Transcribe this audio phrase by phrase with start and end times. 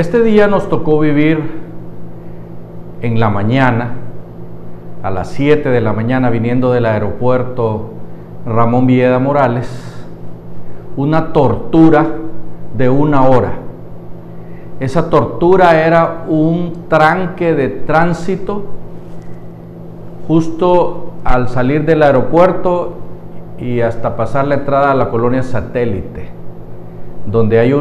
[0.00, 1.42] Este día nos tocó vivir
[3.02, 3.96] en la mañana,
[5.02, 7.90] a las 7 de la mañana, viniendo del aeropuerto
[8.46, 9.68] Ramón Villeda Morales,
[10.96, 12.06] una tortura
[12.78, 13.52] de una hora.
[14.80, 18.64] Esa tortura era un tranque de tránsito
[20.26, 22.94] justo al salir del aeropuerto
[23.58, 26.39] y hasta pasar la entrada a la colonia satélite,
[27.30, 27.72] donde hay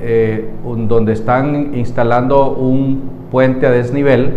[0.00, 4.34] eh, un, donde están instalando un puente a desnivel,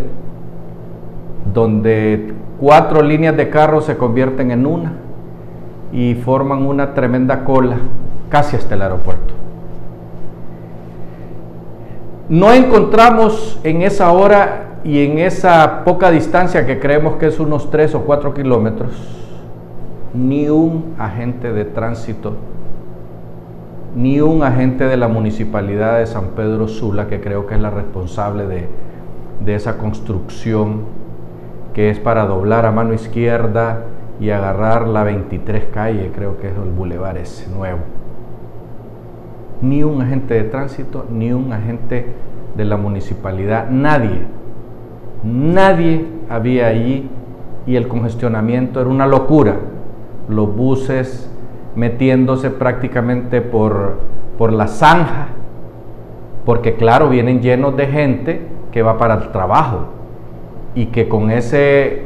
[1.53, 4.93] donde cuatro líneas de carros se convierten en una
[5.91, 7.77] y forman una tremenda cola
[8.29, 9.33] casi hasta el aeropuerto.
[12.29, 17.69] No encontramos en esa hora y en esa poca distancia que creemos que es unos
[17.69, 18.91] 3 o 4 kilómetros,
[20.13, 22.33] ni un agente de tránsito,
[23.95, 27.69] ni un agente de la municipalidad de San Pedro Sula, que creo que es la
[27.69, 28.67] responsable de,
[29.43, 30.81] de esa construcción,
[31.73, 33.85] que es para doblar a mano izquierda
[34.19, 37.79] y agarrar la 23 calle, creo que es el bulevar ese nuevo
[39.63, 42.05] ni un agente de tránsito, ni un agente
[42.55, 44.21] de la municipalidad, nadie,
[45.23, 47.09] nadie había allí
[47.65, 49.55] y el congestionamiento era una locura.
[50.27, 51.32] Los buses
[51.75, 53.97] metiéndose prácticamente por,
[54.37, 55.27] por la zanja,
[56.45, 59.85] porque claro, vienen llenos de gente que va para el trabajo
[60.75, 62.03] y que con ese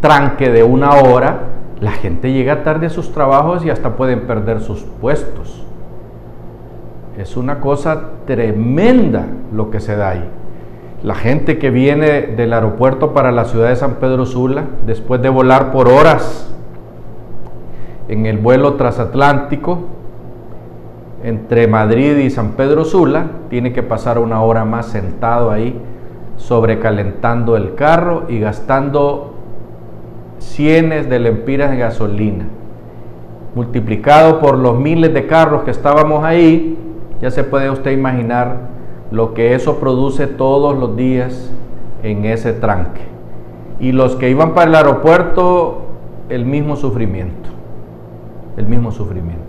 [0.00, 1.38] tranque de una hora,
[1.80, 5.64] la gente llega tarde a sus trabajos y hasta pueden perder sus puestos.
[7.18, 10.28] Es una cosa tremenda lo que se da ahí.
[11.02, 15.28] La gente que viene del aeropuerto para la ciudad de San Pedro Sula, después de
[15.28, 16.54] volar por horas
[18.08, 19.78] en el vuelo transatlántico
[21.22, 25.80] entre Madrid y San Pedro Sula, tiene que pasar una hora más sentado ahí,
[26.36, 29.34] sobrecalentando el carro y gastando
[30.38, 32.44] cienes de lempiras de gasolina.
[33.54, 36.76] Multiplicado por los miles de carros que estábamos ahí,
[37.22, 38.74] ya se puede usted imaginar
[39.10, 41.50] lo que eso produce todos los días
[42.02, 43.00] en ese tranque.
[43.80, 45.82] Y los que iban para el aeropuerto,
[46.28, 47.48] el mismo sufrimiento,
[48.56, 49.42] el mismo sufrimiento.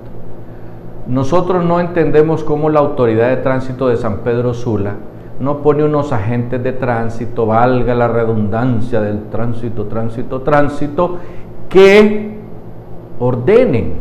[1.07, 4.95] Nosotros no entendemos cómo la autoridad de tránsito de San Pedro Sula
[5.39, 11.17] no pone unos agentes de tránsito, valga la redundancia del tránsito, tránsito, tránsito,
[11.69, 12.37] que
[13.19, 13.93] ordenen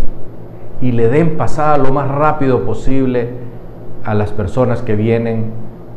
[0.81, 3.31] y le den pasada lo más rápido posible
[4.05, 5.51] a las personas que vienen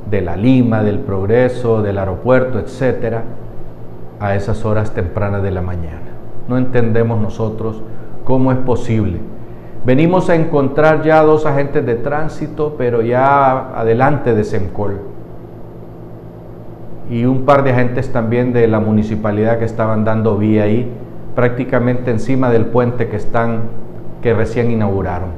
[0.09, 3.23] de la Lima, del Progreso, del aeropuerto, etcétera,
[4.19, 6.01] a esas horas tempranas de la mañana.
[6.47, 7.81] No entendemos nosotros
[8.27, 9.19] cómo es posible.
[9.85, 14.99] Venimos a encontrar ya dos agentes de tránsito, pero ya adelante de Sencol.
[17.09, 20.91] Y un par de agentes también de la municipalidad que estaban dando vía ahí,
[21.35, 23.61] prácticamente encima del puente que están
[24.21, 25.29] que recién inauguraron.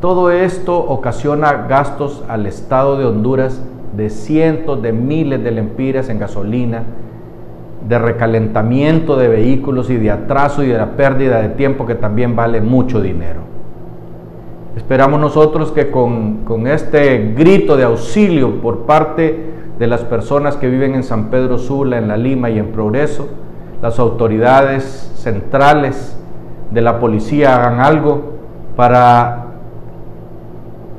[0.00, 3.62] Todo esto ocasiona gastos al Estado de Honduras
[3.96, 6.82] de cientos de miles de lempiras en gasolina,
[7.92, 12.34] de recalentamiento de vehículos y de atraso y de la pérdida de tiempo que también
[12.34, 13.40] vale mucho dinero.
[14.74, 19.44] Esperamos nosotros que con, con este grito de auxilio por parte
[19.78, 23.28] de las personas que viven en San Pedro Sula, en La Lima y en Progreso,
[23.82, 26.18] las autoridades centrales
[26.70, 28.22] de la policía hagan algo
[28.74, 29.48] para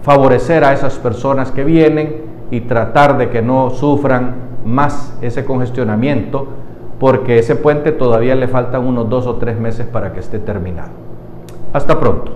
[0.03, 2.21] favorecer a esas personas que vienen
[2.51, 6.62] y tratar de que no sufran más ese congestionamiento,
[7.03, 10.91] porque ese puente todavía le faltan unos dos o tres meses para que esté terminado.
[11.73, 12.31] Hasta pronto.